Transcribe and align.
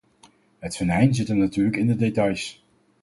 Het 0.59 0.77
venijn 0.77 1.13
zit 1.15 1.27
hem 1.27 1.37
natuurlijk 1.37 1.75
in 1.77 1.87
de 1.87 1.95
details. 1.95 2.65